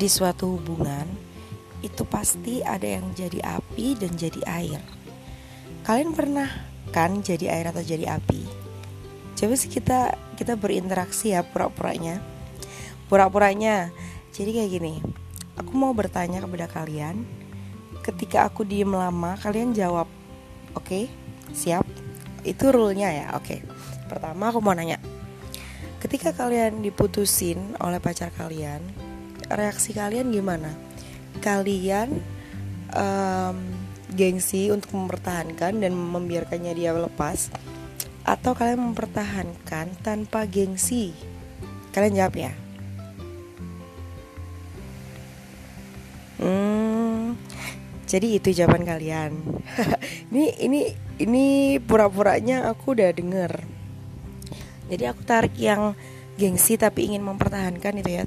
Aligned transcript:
di 0.00 0.08
suatu 0.08 0.56
hubungan 0.56 1.04
itu 1.84 2.08
pasti 2.08 2.64
ada 2.64 2.88
yang 2.88 3.12
jadi 3.12 3.60
api 3.60 4.00
dan 4.00 4.16
jadi 4.16 4.40
air. 4.48 4.80
Kalian 5.84 6.16
pernah 6.16 6.48
kan 6.88 7.20
jadi 7.20 7.52
air 7.52 7.68
atau 7.68 7.84
jadi 7.84 8.16
api? 8.16 8.40
Coba 9.36 9.54
sih 9.60 9.68
kita 9.68 10.16
kita 10.40 10.56
berinteraksi 10.56 11.36
ya 11.36 11.44
pura-puranya. 11.44 12.24
Pura-puranya. 13.12 13.92
Jadi 14.32 14.56
kayak 14.56 14.70
gini. 14.72 14.94
Aku 15.60 15.76
mau 15.76 15.92
bertanya 15.92 16.40
kepada 16.40 16.64
kalian. 16.64 17.28
Ketika 18.00 18.48
aku 18.48 18.64
diem 18.64 18.88
lama, 18.88 19.36
kalian 19.36 19.76
jawab. 19.76 20.08
Oke? 20.72 20.88
Okay? 20.88 21.04
Siap? 21.52 21.84
Itu 22.48 22.72
rule-nya 22.72 23.12
ya. 23.12 23.26
Oke. 23.36 23.60
Okay. 23.60 23.60
Pertama 24.08 24.48
aku 24.48 24.64
mau 24.64 24.72
nanya. 24.72 24.96
Ketika 26.00 26.32
kalian 26.32 26.80
diputusin 26.80 27.76
oleh 27.76 28.00
pacar 28.00 28.32
kalian, 28.32 28.80
reaksi 29.50 29.90
kalian 29.92 30.30
gimana? 30.30 30.70
Kalian 31.42 32.22
um, 32.94 33.56
gengsi 34.14 34.70
untuk 34.70 34.94
mempertahankan 34.94 35.82
dan 35.82 35.92
membiarkannya 35.94 36.72
dia 36.74 36.94
lepas 36.94 37.50
atau 38.26 38.52
kalian 38.54 38.92
mempertahankan 38.92 39.98
tanpa 40.02 40.46
gengsi? 40.46 41.10
Kalian 41.90 42.14
jawab 42.14 42.34
ya. 42.38 42.52
Hmm, 46.40 47.36
jadi 48.08 48.40
itu 48.40 48.54
jawaban 48.56 48.86
kalian. 48.86 49.36
ini 50.32 50.56
ini 50.62 50.80
ini 51.20 51.46
pura-puranya 51.82 52.70
aku 52.72 52.96
udah 52.96 53.12
denger. 53.12 53.52
Jadi 54.90 55.04
aku 55.06 55.22
tarik 55.22 55.54
yang 55.60 55.94
gengsi 56.40 56.80
tapi 56.80 57.12
ingin 57.12 57.20
mempertahankan 57.20 58.00
itu 58.00 58.10
ya 58.10 58.24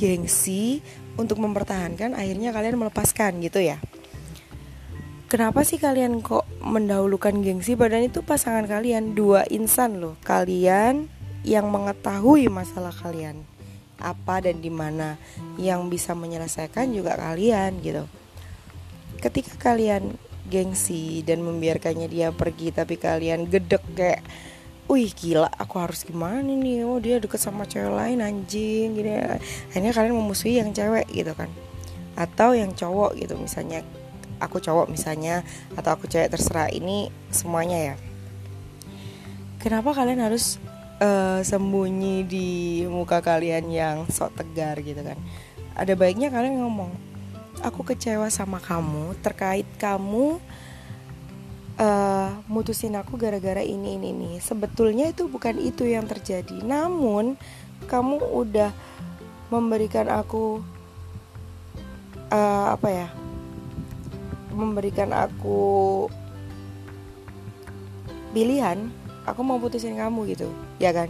gengsi 0.00 0.80
untuk 1.20 1.36
mempertahankan 1.44 2.16
akhirnya 2.16 2.56
kalian 2.56 2.80
melepaskan 2.80 3.44
gitu 3.44 3.60
ya? 3.60 3.76
Kenapa 5.28 5.62
sih 5.62 5.78
kalian 5.78 6.24
kok 6.24 6.48
mendahulukan 6.64 7.36
gengsi? 7.44 7.76
Badan 7.76 8.08
itu 8.08 8.24
pasangan 8.24 8.66
kalian 8.66 9.12
dua 9.14 9.46
insan 9.46 10.00
loh. 10.00 10.16
Kalian 10.26 11.06
yang 11.44 11.70
mengetahui 11.70 12.48
masalah 12.50 12.90
kalian 12.90 13.44
apa 14.00 14.40
dan 14.40 14.64
di 14.64 14.72
mana 14.72 15.20
yang 15.60 15.92
bisa 15.92 16.16
menyelesaikan 16.16 16.90
juga 16.90 17.14
kalian 17.20 17.78
gitu. 17.84 18.08
Ketika 19.20 19.70
kalian 19.70 20.16
gengsi 20.50 21.22
dan 21.22 21.46
membiarkannya 21.46 22.10
dia 22.10 22.34
pergi 22.34 22.74
tapi 22.74 22.98
kalian 22.98 23.46
gedek 23.46 23.84
kayak 23.94 24.24
wih 24.90 25.14
gila 25.14 25.46
aku 25.54 25.78
harus 25.78 26.02
gimana 26.02 26.42
nih? 26.42 26.82
Oh 26.82 26.98
dia 26.98 27.22
deket 27.22 27.38
sama 27.38 27.62
cewek 27.62 27.94
lain 27.94 28.18
anjing 28.18 28.98
gini. 28.98 29.22
Akhirnya 29.70 29.94
kalian 29.94 30.18
memusuhi 30.18 30.58
yang 30.58 30.74
cewek 30.74 31.06
gitu 31.14 31.30
kan? 31.38 31.46
Atau 32.18 32.58
yang 32.58 32.74
cowok 32.74 33.14
gitu. 33.14 33.38
Misalnya 33.38 33.86
aku 34.42 34.58
cowok 34.58 34.90
misalnya 34.90 35.46
atau 35.78 35.94
aku 35.94 36.10
cewek 36.10 36.34
terserah. 36.34 36.66
Ini 36.74 37.06
semuanya 37.30 37.94
ya. 37.94 37.96
Kenapa 39.62 39.94
kalian 39.94 40.26
harus 40.26 40.58
uh, 40.98 41.38
sembunyi 41.46 42.26
di 42.26 42.48
muka 42.90 43.22
kalian 43.22 43.70
yang 43.70 43.96
sok 44.10 44.42
tegar 44.42 44.74
gitu 44.82 45.06
kan? 45.06 45.16
Ada 45.78 45.94
baiknya 45.94 46.34
kalian 46.34 46.66
ngomong 46.66 46.90
aku 47.62 47.84
kecewa 47.92 48.26
sama 48.32 48.58
kamu 48.58 49.14
terkait 49.20 49.68
kamu 49.76 50.40
uh, 51.80 52.28
mutusin 52.46 52.94
aku 52.94 53.16
gara-gara 53.16 53.64
ini 53.64 53.96
ini 53.96 54.12
ini. 54.12 54.30
Sebetulnya 54.38 55.08
itu 55.10 55.26
bukan 55.26 55.56
itu 55.56 55.88
yang 55.88 56.04
terjadi. 56.04 56.60
Namun 56.60 57.40
kamu 57.88 58.20
udah 58.20 58.70
memberikan 59.48 60.06
aku 60.12 60.62
uh, 62.30 62.66
apa 62.76 62.88
ya 62.92 63.08
memberikan 64.54 65.10
aku 65.10 66.06
pilihan 68.30 68.92
aku 69.26 69.40
mau 69.42 69.58
putusin 69.58 69.96
kamu 69.96 70.36
gitu 70.36 70.52
ya 70.76 70.92
kan? 70.92 71.08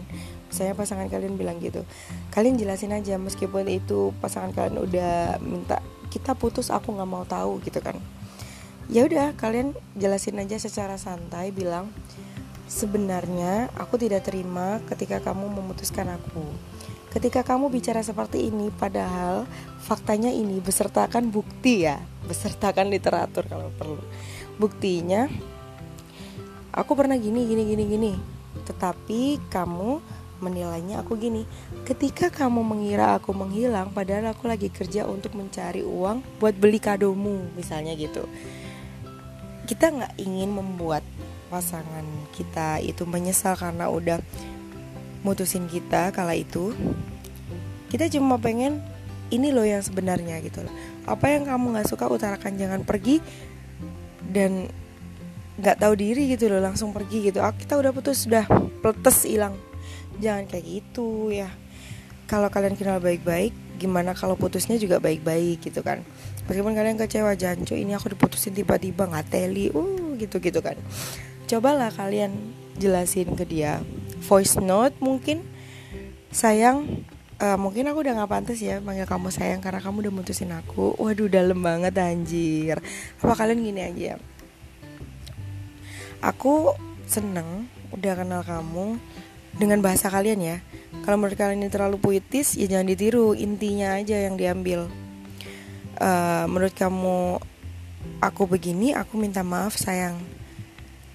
Saya 0.50 0.74
pasangan 0.74 1.06
kalian 1.06 1.38
bilang 1.38 1.62
gitu. 1.62 1.86
Kalian 2.34 2.58
jelasin 2.58 2.90
aja 2.90 3.18
meskipun 3.18 3.70
itu 3.70 4.10
pasangan 4.18 4.50
kalian 4.50 4.82
udah 4.82 5.38
minta 5.42 5.78
kita 6.10 6.34
putus 6.34 6.74
aku 6.74 6.90
nggak 6.90 7.10
mau 7.10 7.22
tahu 7.22 7.62
gitu 7.62 7.78
kan 7.78 7.94
ya 8.90 9.06
udah 9.06 9.38
kalian 9.38 9.70
jelasin 9.94 10.42
aja 10.42 10.58
secara 10.58 10.98
santai 10.98 11.54
bilang 11.54 11.94
sebenarnya 12.66 13.70
aku 13.78 13.94
tidak 13.94 14.26
terima 14.26 14.82
ketika 14.90 15.22
kamu 15.22 15.46
memutuskan 15.46 16.10
aku. 16.10 16.42
Ketika 17.10 17.42
kamu 17.42 17.70
bicara 17.70 18.02
seperti 18.02 18.50
ini 18.50 18.70
padahal 18.70 19.46
faktanya 19.82 20.30
ini 20.34 20.58
besertakan 20.58 21.30
bukti 21.30 21.86
ya. 21.86 22.02
Besertakan 22.26 22.90
literatur 22.90 23.46
kalau 23.46 23.70
perlu. 23.74 24.02
Buktinya 24.58 25.30
aku 26.74 26.92
pernah 26.98 27.14
gini 27.14 27.46
gini 27.46 27.62
gini 27.66 27.84
gini. 27.86 28.12
Tetapi 28.66 29.50
kamu 29.50 30.02
menilainya 30.42 31.02
aku 31.02 31.14
gini. 31.14 31.46
Ketika 31.86 32.30
kamu 32.30 32.62
mengira 32.62 33.18
aku 33.18 33.34
menghilang 33.34 33.94
padahal 33.94 34.34
aku 34.34 34.50
lagi 34.50 34.66
kerja 34.70 35.06
untuk 35.06 35.34
mencari 35.38 35.82
uang 35.86 36.42
buat 36.42 36.58
beli 36.58 36.82
kadomu 36.82 37.54
misalnya 37.54 37.94
gitu 37.94 38.26
kita 39.70 39.86
nggak 39.94 40.18
ingin 40.18 40.50
membuat 40.50 41.06
pasangan 41.46 42.02
kita 42.34 42.82
itu 42.82 43.06
menyesal 43.06 43.54
karena 43.54 43.86
udah 43.86 44.18
mutusin 45.22 45.70
kita 45.70 46.10
kala 46.10 46.34
itu. 46.34 46.74
Kita 47.86 48.10
cuma 48.10 48.42
pengen 48.42 48.82
ini 49.30 49.54
loh 49.54 49.62
yang 49.62 49.78
sebenarnya 49.78 50.42
gitu 50.42 50.66
loh. 50.66 50.74
Apa 51.06 51.30
yang 51.30 51.46
kamu 51.46 51.78
nggak 51.78 51.86
suka 51.86 52.10
utarakan 52.10 52.58
jangan 52.58 52.82
pergi 52.82 53.22
dan 54.26 54.66
nggak 55.62 55.78
tahu 55.78 55.94
diri 55.94 56.34
gitu 56.34 56.50
loh 56.50 56.58
langsung 56.58 56.90
pergi 56.90 57.30
gitu. 57.30 57.38
Ah, 57.38 57.54
kita 57.54 57.78
udah 57.78 57.94
putus 57.94 58.26
sudah 58.26 58.50
pletes 58.82 59.22
hilang. 59.22 59.54
Jangan 60.18 60.50
kayak 60.50 60.66
gitu 60.66 61.30
ya. 61.30 61.46
Kalau 62.26 62.50
kalian 62.50 62.74
kenal 62.74 62.98
baik-baik 62.98 63.54
gimana 63.80 64.12
kalau 64.12 64.36
putusnya 64.36 64.76
juga 64.76 65.00
baik-baik 65.00 65.64
gitu 65.64 65.80
kan. 65.80 66.04
Meskipun 66.44 66.76
kalian 66.76 67.00
kecewa 67.00 67.32
jancu 67.32 67.72
ini 67.72 67.96
aku 67.96 68.12
diputusin 68.12 68.52
tiba-tiba 68.52 69.08
nggak 69.08 69.32
teli. 69.32 69.72
Uh 69.72 70.14
gitu 70.20 70.36
gitu 70.36 70.60
kan. 70.60 70.76
Cobalah 71.48 71.88
kalian 71.88 72.36
jelasin 72.76 73.32
ke 73.32 73.48
dia. 73.48 73.80
Voice 74.28 74.60
note 74.60 75.00
mungkin 75.00 75.40
sayang 76.28 77.08
uh, 77.40 77.56
mungkin 77.56 77.88
aku 77.88 78.04
udah 78.04 78.20
nggak 78.20 78.30
pantas 78.30 78.60
ya 78.60 78.84
panggil 78.84 79.08
kamu 79.08 79.32
sayang 79.32 79.64
karena 79.64 79.80
kamu 79.80 80.04
udah 80.04 80.12
mutusin 80.12 80.52
aku. 80.52 80.92
Waduh 81.00 81.32
dalam 81.32 81.64
banget 81.64 81.96
anjir. 81.96 82.84
Apa 83.24 83.32
kalian 83.32 83.64
gini 83.64 83.80
aja 83.80 84.20
aku 86.20 86.76
seneng 87.08 87.66
udah 87.90 88.12
kenal 88.14 88.42
kamu 88.44 89.00
dengan 89.58 89.82
bahasa 89.82 90.06
kalian 90.12 90.40
ya 90.40 90.56
kalau 91.00 91.16
menurut 91.16 91.38
kalian 91.38 91.62
ini 91.62 91.70
terlalu 91.70 91.96
puitis 92.02 92.58
ya 92.58 92.66
jangan 92.66 92.90
ditiru. 92.90 93.32
Intinya 93.38 93.96
aja 93.96 94.26
yang 94.26 94.34
diambil. 94.34 94.90
Uh, 96.00 96.44
menurut 96.48 96.74
kamu 96.74 97.38
aku 98.18 98.42
begini 98.50 98.92
aku 98.92 99.14
minta 99.16 99.46
maaf 99.46 99.78
sayang. 99.78 100.18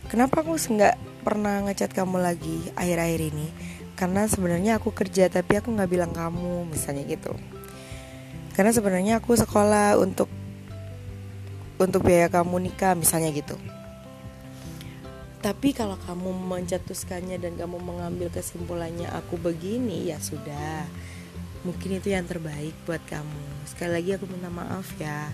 Kenapa 0.07 0.45
aku 0.45 0.55
nggak 0.55 1.25
pernah 1.25 1.65
ngechat 1.65 1.91
kamu 1.91 2.21
lagi 2.21 2.71
akhir-akhir 2.77 3.21
ini? 3.35 3.47
Karena 3.95 4.27
sebenarnya 4.27 4.77
aku 4.79 4.91
kerja 4.91 5.27
tapi 5.27 5.59
aku 5.59 5.75
nggak 5.75 5.89
bilang 5.91 6.13
kamu 6.13 6.69
misalnya 6.71 7.03
gitu. 7.09 7.33
Karena 8.55 8.71
sebenarnya 8.71 9.19
aku 9.19 9.35
sekolah 9.35 9.99
untuk 9.99 10.31
untuk 11.75 12.07
biaya 12.07 12.31
kamu 12.31 12.71
nikah 12.71 12.95
misalnya 12.95 13.35
gitu 13.35 13.59
tapi 15.45 15.77
kalau 15.77 15.93
kamu 16.09 16.33
mencetuskannya 16.57 17.37
dan 17.37 17.53
kamu 17.53 17.77
mengambil 17.77 18.33
kesimpulannya 18.33 19.05
aku 19.13 19.37
begini 19.37 20.09
ya 20.09 20.17
sudah. 20.17 20.89
Mungkin 21.61 22.01
itu 22.01 22.09
yang 22.09 22.25
terbaik 22.25 22.73
buat 22.89 22.97
kamu. 23.05 23.69
Sekali 23.69 23.93
lagi 23.93 24.17
aku 24.17 24.25
minta 24.25 24.49
maaf 24.49 24.89
ya. 24.97 25.29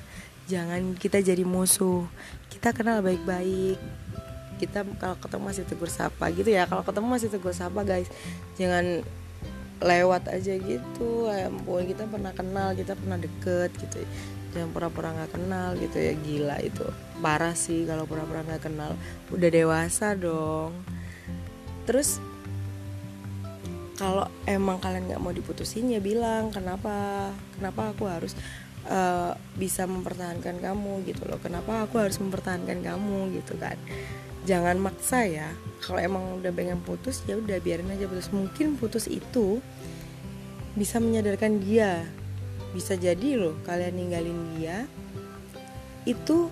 Jangan 0.52 1.00
kita 1.00 1.24
jadi 1.24 1.48
musuh. 1.48 2.04
Kita 2.52 2.75
kenal 2.75 3.00
baik-baik. 3.00 3.80
Kita 4.60 4.84
kalau 5.00 5.16
ketemu 5.16 5.44
masih 5.48 5.63
tegur 5.63 5.88
sapa 5.88 6.28
gitu 6.36 6.52
ya. 6.52 6.68
Kalau 6.68 6.84
ketemu 6.84 7.07
masih 7.07 7.31
tegur 7.31 7.56
sapa 7.56 7.80
guys. 7.88 8.12
Jangan 8.60 9.07
lewat 9.80 10.28
aja 10.28 10.60
gitu. 10.60 11.31
Ya 11.31 11.48
ampun 11.48 11.88
kita 11.88 12.04
pernah 12.04 12.36
kenal 12.36 12.75
kita 12.75 13.00
pernah 13.00 13.16
deket 13.16 13.72
gitu 13.80 14.04
jangan 14.51 14.69
pura-pura 14.75 15.15
nggak 15.15 15.31
kenal 15.36 15.74
gitu 15.80 15.98
ya 15.98 16.13
gila 16.15 16.57
itu. 16.59 16.86
Parah 17.24 17.56
sih 17.56 17.88
kalau 17.88 18.03
pura-pura 18.03 18.44
nggak 18.44 18.68
kenal. 18.68 18.95
Udah 19.31 19.50
dewasa 19.50 20.13
dong. 20.13 20.75
Terus 21.88 22.19
kalau 23.95 24.25
emang 24.50 24.81
kalian 24.81 25.07
nggak 25.07 25.21
mau 25.21 25.31
diputusin 25.31 25.94
ya 25.94 26.01
bilang 26.03 26.51
kenapa? 26.51 27.30
Kenapa 27.56 27.95
aku 27.95 28.09
harus 28.09 28.36
uh, 28.89 29.38
bisa 29.56 29.88
mempertahankan 29.88 30.59
kamu? 30.59 31.07
Gitu 31.07 31.24
loh. 31.25 31.39
Kenapa 31.39 31.88
aku 31.88 32.01
harus 32.01 32.19
mempertahankan 32.19 32.83
kamu? 32.83 33.39
Gitu 33.39 33.56
kan. 33.56 33.80
Jangan 34.44 34.77
maksa 34.81 35.25
ya. 35.30 35.50
Kalau 35.86 36.01
emang 36.01 36.42
udah 36.42 36.51
pengen 36.51 36.81
putus 36.81 37.24
ya 37.30 37.38
udah 37.38 37.62
biarin 37.63 37.94
aja 37.94 38.09
putus. 38.09 38.33
Mungkin 38.33 38.75
putus 38.75 39.06
itu 39.07 39.63
bisa 40.75 41.04
menyadarkan 41.04 41.59
dia 41.59 42.07
bisa 42.71 42.95
jadi 42.95 43.35
loh 43.35 43.56
kalian 43.68 44.00
ninggalin 44.00 44.39
dia 44.56 44.88
itu 46.07 46.50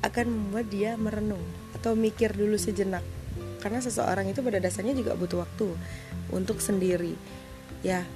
akan 0.00 0.26
membuat 0.30 0.66
dia 0.70 0.94
merenung 0.94 1.42
atau 1.74 1.98
mikir 1.98 2.32
dulu 2.32 2.54
sejenak. 2.54 3.02
Karena 3.58 3.82
seseorang 3.82 4.30
itu 4.30 4.38
pada 4.38 4.62
dasarnya 4.62 4.94
juga 4.94 5.18
butuh 5.18 5.42
waktu 5.42 5.74
untuk 6.30 6.62
sendiri. 6.62 7.18
Ya 7.82 8.06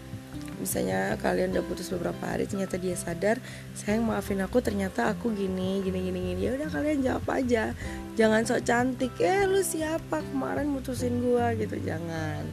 misalnya 0.63 1.19
kalian 1.19 1.51
udah 1.59 1.65
putus 1.67 1.91
beberapa 1.91 2.23
hari 2.23 2.47
ternyata 2.47 2.79
dia 2.79 2.95
sadar 2.95 3.43
sayang 3.75 4.07
maafin 4.07 4.39
aku 4.39 4.63
ternyata 4.63 5.11
aku 5.11 5.35
gini 5.35 5.83
gini 5.83 5.99
gini 5.99 6.19
gini. 6.33 6.41
Ya 6.47 6.51
udah 6.55 6.69
kalian 6.71 7.03
jawab 7.03 7.27
aja. 7.35 7.75
Jangan 8.15 8.47
sok 8.47 8.63
cantik 8.63 9.19
eh 9.19 9.43
lu 9.51 9.61
siapa? 9.67 10.23
Kemarin 10.23 10.71
mutusin 10.71 11.19
gua 11.19 11.51
gitu. 11.59 11.75
Jangan. 11.83 12.47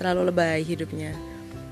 Terlalu 0.00 0.32
lebay 0.32 0.64
hidupnya 0.64 1.12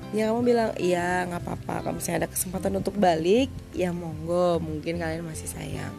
ya 0.09 0.33
kamu 0.33 0.41
bilang 0.41 0.71
iya 0.81 1.25
nggak 1.29 1.41
apa-apa. 1.45 1.75
Kalau 1.85 1.95
misalnya 1.97 2.25
ada 2.25 2.29
kesempatan 2.31 2.73
untuk 2.77 2.97
balik 2.97 3.49
ya 3.73 3.93
monggo. 3.93 4.57
Mungkin 4.61 4.97
kalian 4.97 5.25
masih 5.25 5.49
sayang. 5.49 5.93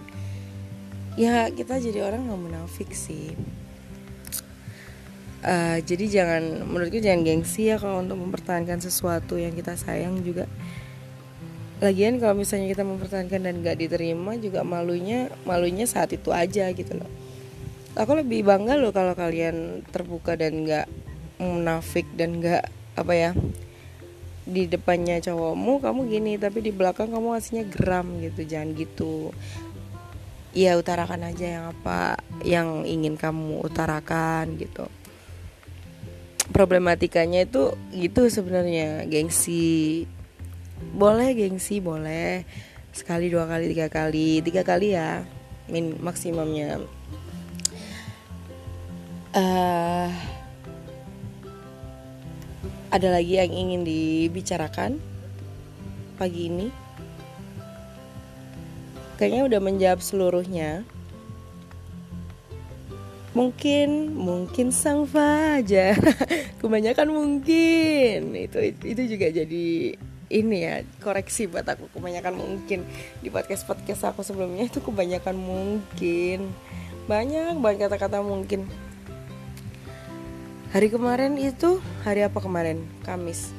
Ya 1.14 1.46
kita 1.50 1.78
jadi 1.78 2.06
orang 2.06 2.26
nggak 2.26 2.40
munafik 2.40 2.90
sih. 2.94 3.34
Uh, 5.40 5.80
jadi 5.88 6.20
jangan 6.20 6.68
menurutku 6.68 7.00
jangan 7.00 7.24
gengsi 7.24 7.72
ya 7.72 7.80
kalau 7.80 8.04
untuk 8.04 8.20
mempertahankan 8.20 8.76
sesuatu 8.76 9.40
yang 9.40 9.56
kita 9.56 9.72
sayang 9.78 10.20
juga. 10.20 10.44
Lagian 11.80 12.20
kalau 12.20 12.36
misalnya 12.36 12.68
kita 12.68 12.84
mempertahankan 12.84 13.40
dan 13.40 13.64
gak 13.64 13.80
diterima 13.80 14.36
juga 14.36 14.60
malunya 14.60 15.32
malunya 15.48 15.88
saat 15.88 16.12
itu 16.12 16.28
aja 16.28 16.68
gitu 16.76 16.92
loh. 16.92 17.08
Aku 17.96 18.12
lebih 18.20 18.44
bangga 18.44 18.76
loh 18.76 18.92
kalau 18.92 19.16
kalian 19.16 19.80
terbuka 19.88 20.36
dan 20.36 20.68
gak 20.68 20.92
munafik 21.40 22.04
dan 22.20 22.44
gak 22.44 22.68
apa 23.00 23.12
ya 23.16 23.30
di 24.50 24.66
depannya 24.66 25.22
cowokmu 25.22 25.78
kamu 25.78 26.00
gini 26.10 26.32
tapi 26.34 26.58
di 26.58 26.74
belakang 26.74 27.14
kamu 27.14 27.38
aslinya 27.38 27.64
geram 27.70 28.18
gitu 28.18 28.42
jangan 28.42 28.74
gitu. 28.74 29.14
Ya 30.50 30.74
utarakan 30.74 31.30
aja 31.30 31.46
yang 31.46 31.64
apa 31.70 32.18
yang 32.42 32.82
ingin 32.82 33.14
kamu 33.14 33.62
utarakan 33.62 34.58
gitu. 34.58 34.90
Problematikanya 36.50 37.46
itu 37.46 37.78
gitu 37.94 38.26
sebenarnya 38.26 39.06
gengsi. 39.06 40.10
Boleh 40.90 41.30
gengsi 41.38 41.78
boleh. 41.78 42.42
Sekali 42.90 43.30
dua 43.30 43.46
kali 43.46 43.70
tiga 43.70 43.86
kali. 43.86 44.42
Tiga 44.42 44.66
kali 44.66 44.98
ya 44.98 45.22
min 45.70 45.94
maksimumnya. 46.02 46.82
Uh, 49.30 50.10
ada 52.90 53.08
lagi 53.14 53.38
yang 53.38 53.54
ingin 53.54 53.86
dibicarakan? 53.86 54.98
Pagi 56.18 56.50
ini? 56.50 56.68
Kayaknya 59.14 59.42
udah 59.46 59.60
menjawab 59.62 60.00
seluruhnya. 60.02 60.82
Mungkin 63.30 64.18
mungkin 64.18 64.74
sang 64.74 65.06
fajar. 65.06 65.94
Kebanyakan 66.60 67.08
mungkin. 67.14 68.34
Itu 68.34 68.58
itu 68.58 69.02
juga 69.06 69.26
jadi 69.30 69.94
ini 70.30 70.56
ya 70.58 70.82
koreksi 70.98 71.46
buat 71.46 71.62
aku. 71.70 71.94
Kebanyakan 71.94 72.34
mungkin. 72.34 72.82
Di 73.22 73.30
podcast 73.30 73.70
podcast 73.70 74.02
aku 74.02 74.26
sebelumnya 74.26 74.66
itu 74.66 74.82
kebanyakan 74.82 75.38
mungkin. 75.38 76.50
Banyak 77.06 77.54
banget 77.62 77.86
kata-kata 77.86 78.18
mungkin 78.18 78.66
hari 80.70 80.86
kemarin 80.86 81.34
itu 81.34 81.82
hari 82.06 82.22
apa 82.22 82.38
kemarin? 82.38 82.86
Kamis. 83.02 83.50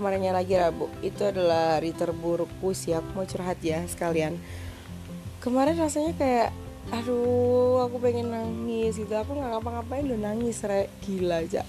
Kemarinnya 0.00 0.32
lagi 0.32 0.56
Rabu. 0.56 0.88
Itu 1.04 1.28
adalah 1.28 1.78
hari 1.78 1.92
terburukku 1.92 2.72
sih 2.72 2.96
aku 2.96 3.08
mau 3.12 3.28
curhat 3.28 3.60
ya 3.60 3.84
sekalian. 3.84 4.40
Kemarin 5.44 5.76
rasanya 5.76 6.16
kayak 6.16 6.50
aduh 6.92 7.84
aku 7.86 8.00
pengen 8.00 8.32
nangis 8.32 8.96
gitu. 8.96 9.12
Aku 9.12 9.36
nggak 9.36 9.52
ngapa-ngapain 9.52 10.08
udah 10.08 10.20
nangis 10.32 10.64
re. 10.64 10.88
Gila 11.04 11.44
aja 11.44 11.62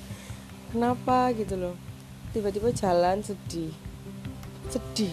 kenapa? 0.71 1.35
Gitu 1.35 1.59
loh. 1.59 1.75
Tiba-tiba 2.31 2.71
jalan 2.71 3.19
sedih. 3.21 3.75
Sedih. 4.71 5.11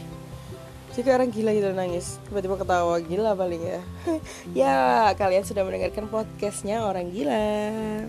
Jadi 0.95 1.09
orang 1.11 1.35
gila 1.35 1.51
gitu 1.51 1.75
nangis. 1.75 2.23
Tiba-tiba 2.31 2.55
ketawa 2.63 3.03
gila 3.03 3.35
paling 3.35 3.63
ya. 3.63 3.81
Ya 4.63 4.77
kalian 5.19 5.43
sudah 5.43 5.67
mendengarkan 5.67 6.07
podcastnya 6.07 6.87
orang 6.87 7.11
gila 7.11 8.07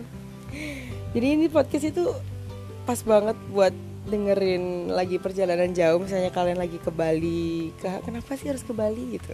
jadi 1.14 1.26
ini 1.38 1.46
podcast 1.46 1.94
itu 1.94 2.10
pas 2.82 2.98
banget 3.06 3.38
buat 3.54 3.70
dengerin 4.10 4.90
lagi 4.90 5.22
perjalanan 5.22 5.70
jauh. 5.70 6.02
Misalnya 6.02 6.34
kalian 6.34 6.58
lagi 6.58 6.76
ke 6.82 6.90
Bali 6.90 7.70
ke 7.78 7.88
kenapa 8.02 8.34
sih 8.34 8.50
harus 8.50 8.66
ke 8.66 8.74
Bali 8.74 9.16
gitu? 9.16 9.30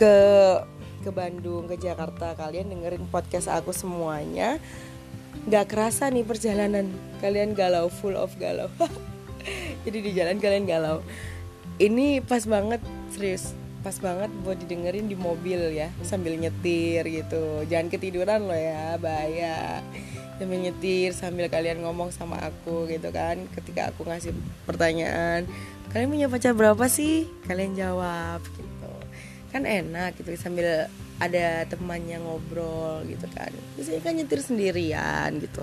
Ke 0.00 0.16
ke 1.04 1.10
Bandung 1.12 1.68
ke 1.70 1.76
Jakarta 1.76 2.32
kalian 2.34 2.72
dengerin 2.72 3.04
podcast 3.12 3.52
aku 3.52 3.76
semuanya. 3.76 4.56
Nggak 5.46 5.68
kerasa 5.68 6.08
nih 6.08 6.24
perjalanan 6.24 6.88
kalian 7.20 7.52
galau 7.52 7.92
full 7.92 8.16
of 8.16 8.32
galau. 8.40 8.72
Jadi 9.84 9.98
di 10.00 10.10
jalan 10.16 10.40
kalian 10.40 10.64
galau. 10.64 11.04
Ini 11.76 12.24
pas 12.24 12.42
banget 12.48 12.80
serius 13.12 13.52
pas 13.86 14.02
banget 14.02 14.34
buat 14.42 14.58
didengerin 14.58 15.06
di 15.06 15.14
mobil 15.14 15.70
ya 15.70 15.94
sambil 16.02 16.34
nyetir 16.34 17.06
gitu. 17.06 17.62
Jangan 17.70 17.86
ketiduran 17.86 18.42
loh 18.50 18.58
ya 18.58 18.98
bahaya. 18.98 19.78
Sambil 20.42 20.58
nyetir 20.58 21.14
sambil 21.14 21.46
kalian 21.46 21.86
ngomong 21.86 22.10
sama 22.10 22.42
aku 22.42 22.90
gitu 22.90 23.14
kan 23.14 23.46
ketika 23.54 23.94
aku 23.94 24.02
ngasih 24.02 24.34
pertanyaan 24.66 25.46
kalian 25.94 26.10
punya 26.10 26.26
pacar 26.26 26.58
berapa 26.58 26.90
sih? 26.90 27.30
Kalian 27.46 27.78
jawab 27.78 28.42
gitu. 28.42 28.90
Kan 29.54 29.70
enak 29.70 30.18
gitu 30.18 30.34
sambil 30.34 30.90
ada 31.22 31.62
temannya 31.70 32.18
ngobrol 32.18 33.06
gitu 33.06 33.30
kan. 33.38 33.54
Biasanya 33.78 34.00
kan 34.02 34.12
nyetir 34.18 34.40
sendirian 34.42 35.30
gitu 35.38 35.62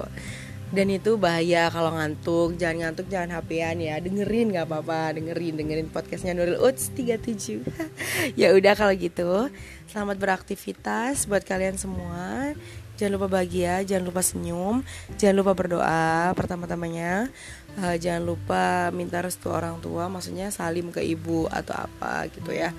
dan 0.73 0.89
itu 0.89 1.21
bahaya 1.21 1.69
kalau 1.69 1.93
ngantuk. 1.93 2.57
Jangan 2.57 2.89
ngantuk 2.89 3.05
jangan 3.05 3.37
hp-an 3.37 3.77
ya. 3.77 4.01
Dengerin 4.01 4.49
nggak 4.49 4.65
apa-apa. 4.65 5.13
Dengerin 5.13 5.53
dengerin 5.61 5.87
podcastnya 5.93 6.33
Nuril. 6.33 6.57
Uts 6.57 6.89
37 6.97 7.61
ya 8.41 8.49
udah 8.57 8.73
kalau 8.73 8.93
gitu 8.97 9.53
selamat 9.93 10.17
beraktivitas 10.17 11.29
buat 11.29 11.45
kalian 11.45 11.77
semua. 11.77 12.57
Jangan 12.97 13.13
lupa 13.17 13.27
bahagia 13.41 13.81
jangan 13.85 14.05
lupa 14.05 14.21
senyum 14.21 14.85
jangan 15.17 15.35
lupa 15.45 15.53
berdoa 15.53 16.33
pertama-tamanya. 16.33 17.29
Uh, 17.73 17.97
jangan 17.97 18.25
lupa 18.25 18.89
minta 18.93 19.21
restu 19.21 19.49
orang 19.49 19.81
tua 19.81 20.09
maksudnya 20.09 20.53
salim 20.53 20.89
ke 20.89 21.05
ibu 21.05 21.45
atau 21.53 21.77
apa 21.77 22.25
gitu 22.33 22.49
ya. 22.49 22.73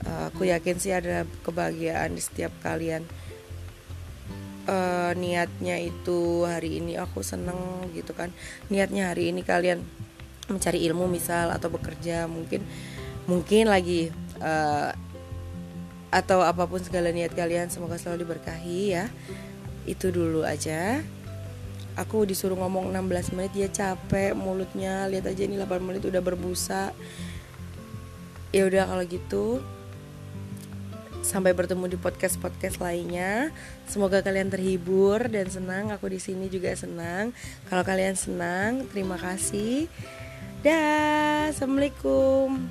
Uh, 0.00 0.32
aku 0.32 0.48
yakin 0.48 0.80
sih 0.80 0.96
ada 0.96 1.28
kebahagiaan 1.44 2.16
di 2.16 2.22
setiap 2.24 2.56
kalian 2.64 3.04
uh, 4.68 5.12
niatnya 5.16 5.80
itu 5.80 6.44
hari 6.44 6.78
ini 6.78 7.00
aku 7.00 7.24
seneng 7.24 7.88
gitu 7.96 8.12
kan. 8.12 8.28
Niatnya 8.68 9.10
hari 9.10 9.32
ini 9.32 9.40
kalian 9.42 9.82
mencari 10.48 10.84
ilmu 10.88 11.08
misal 11.08 11.52
atau 11.52 11.68
bekerja 11.68 12.24
mungkin 12.24 12.64
mungkin 13.28 13.68
lagi 13.68 14.08
uh, 14.40 14.92
atau 16.08 16.40
apa 16.40 16.64
pun 16.64 16.80
segala 16.80 17.12
niat 17.12 17.36
kalian 17.36 17.68
semoga 17.68 17.96
selalu 17.96 18.28
diberkahi 18.28 18.80
ya. 18.92 19.08
Itu 19.88 20.12
dulu 20.12 20.44
aja. 20.44 21.00
Aku 21.98 22.22
disuruh 22.22 22.54
ngomong 22.54 22.94
16 22.94 23.34
menit 23.34 23.52
dia 23.56 23.68
capek 23.72 24.30
mulutnya. 24.36 25.10
Lihat 25.10 25.26
aja 25.26 25.42
ini 25.42 25.58
8 25.58 25.82
menit 25.82 26.06
udah 26.06 26.22
berbusa. 26.22 26.94
Ya 28.54 28.64
udah 28.64 28.86
kalau 28.88 29.04
gitu 29.04 29.44
Sampai 31.20 31.52
bertemu 31.52 31.92
di 31.92 31.98
podcast-podcast 32.00 32.80
lainnya. 32.80 33.52
Semoga 33.84 34.24
kalian 34.24 34.48
terhibur 34.48 35.20
dan 35.28 35.50
senang. 35.52 35.92
Aku 35.92 36.08
di 36.08 36.22
sini 36.22 36.48
juga 36.48 36.72
senang. 36.72 37.36
Kalau 37.68 37.84
kalian 37.84 38.16
senang, 38.16 38.88
terima 38.88 39.20
kasih. 39.20 39.90
Dah, 40.64 41.52
assalamualaikum. 41.52 42.66